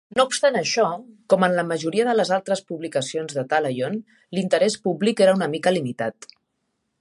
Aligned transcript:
No 0.17 0.23
obstant 0.27 0.55
això, 0.59 0.85
com 1.33 1.43
en 1.47 1.57
la 1.59 1.65
majoria 1.71 2.07
de 2.07 2.15
les 2.15 2.31
altres 2.37 2.63
publicacions 2.71 3.37
de 3.41 3.43
Thalion, 3.53 3.99
l'interès 4.39 4.79
públic 4.89 5.23
era 5.27 5.37
una 5.41 5.51
mica 5.53 5.77
limitat. 5.79 6.29